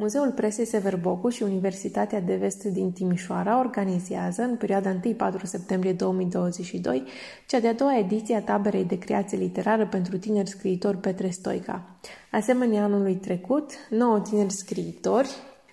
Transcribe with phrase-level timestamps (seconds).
[0.00, 5.00] Muzeul Presei Severbocu și Universitatea de Vest din Timișoara organizează, în perioada 1-4
[5.42, 7.02] septembrie 2022,
[7.46, 11.84] cea de-a doua ediție a taberei de creație literară pentru tineri scriitori Petre Stoica.
[12.30, 15.28] Asemenea anului trecut, nouă tineri scriitori,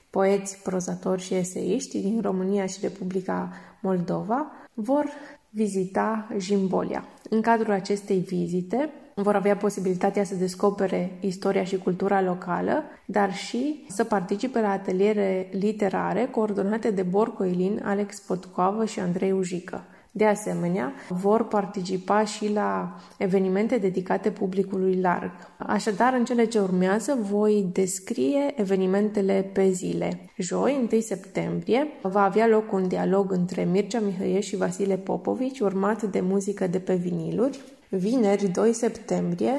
[0.09, 3.52] poeți, prozatori și eseiști din România și Republica
[3.82, 5.05] Moldova vor
[5.50, 7.07] vizita Jimbolia.
[7.30, 8.89] În cadrul acestei vizite,
[9.21, 15.50] vor avea posibilitatea să descopere istoria și cultura locală, dar și să participe la ateliere
[15.51, 19.83] literare coordonate de Borco Ilin, Alex Potcoavă și Andrei Ujică.
[20.11, 25.31] De asemenea, vor participa și la evenimente dedicate publicului larg.
[25.57, 30.29] Așadar, în cele ce urmează, voi descrie evenimentele pe zile.
[30.37, 36.03] Joi, 1 septembrie, va avea loc un dialog între Mircea Mihăie și Vasile Popovici, urmat
[36.03, 37.59] de muzică de pe viniluri.
[37.89, 39.52] Vineri, 2 septembrie,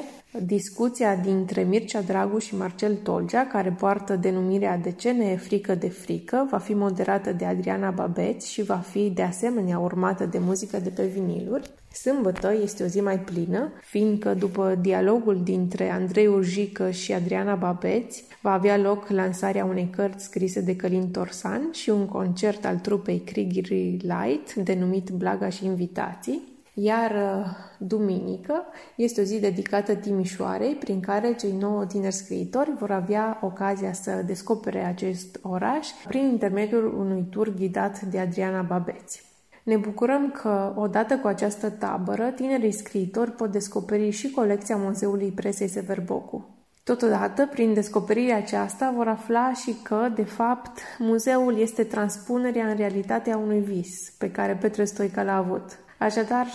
[0.45, 5.75] discuția dintre Mircea Dragu și Marcel Tolgea, care poartă denumirea De ce ne e frică
[5.75, 10.37] de frică, va fi moderată de Adriana Babeți și va fi de asemenea urmată de
[10.39, 11.69] muzică de pe viniluri.
[11.93, 18.23] Sâmbătă este o zi mai plină, fiindcă după dialogul dintre Andrei Urjică și Adriana Babeți
[18.41, 23.19] va avea loc lansarea unei cărți scrise de Călin Torsan și un concert al trupei
[23.19, 26.57] Krigiri Light, denumit Blaga și Invitații.
[26.81, 27.45] Iar uh,
[27.77, 28.63] duminică
[28.95, 34.23] este o zi dedicată Timișoarei, prin care cei nouă tineri scriitori vor avea ocazia să
[34.25, 39.23] descopere acest oraș prin intermediul unui tur ghidat de Adriana Babeți.
[39.63, 45.67] Ne bucurăm că, odată cu această tabără, tinerii scriitori pot descoperi și colecția Muzeului Presei
[45.67, 46.49] Severbocu.
[46.83, 53.37] Totodată, prin descoperirea aceasta, vor afla și că, de fapt, muzeul este transpunerea în realitatea
[53.37, 55.79] unui vis pe care Petre Stoica l-a avut.
[55.97, 56.47] Așadar,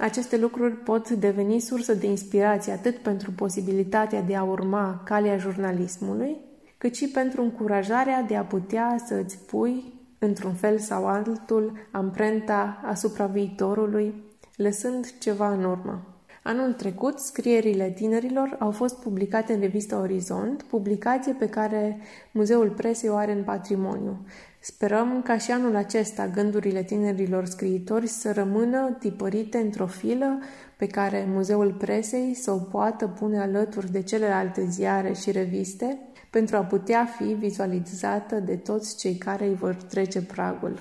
[0.00, 6.36] aceste lucruri pot deveni sursă de inspirație atât pentru posibilitatea de a urma calea jurnalismului,
[6.78, 12.80] cât și pentru încurajarea de a putea să îți pui, într-un fel sau altul, amprenta
[12.84, 14.14] asupra viitorului,
[14.56, 16.19] lăsând ceva în urmă.
[16.42, 21.98] Anul trecut, scrierile tinerilor au fost publicate în revista Orizont, publicație pe care
[22.32, 24.26] Muzeul Presei o are în patrimoniu.
[24.60, 30.38] Sperăm ca și anul acesta gândurile tinerilor scriitori să rămână tipărite într-o filă
[30.76, 35.98] pe care Muzeul Presei să o poată pune alături de celelalte ziare și reviste
[36.30, 40.78] pentru a putea fi vizualizată de toți cei care îi vor trece pragul.